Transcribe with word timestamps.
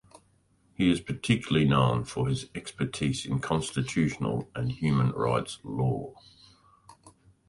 He 0.73 0.89
is 0.89 0.99
particularly 0.99 1.67
known 1.67 2.05
for 2.05 2.27
his 2.27 2.47
expertise 2.55 3.23
in 3.23 3.37
constitutional 3.37 4.49
and 4.55 4.71
human 4.71 5.11
rights 5.11 5.59
law. 5.63 6.15